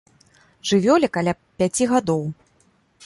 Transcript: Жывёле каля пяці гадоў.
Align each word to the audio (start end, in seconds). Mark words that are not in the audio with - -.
Жывёле 0.69 1.07
каля 1.17 1.33
пяці 1.59 1.83
гадоў. 1.93 2.23